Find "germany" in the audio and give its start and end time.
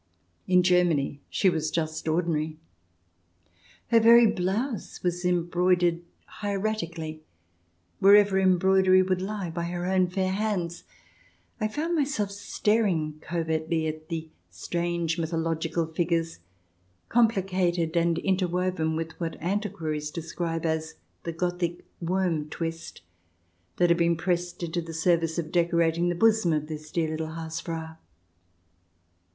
0.63-1.21